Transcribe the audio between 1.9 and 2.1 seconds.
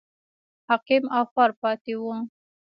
و.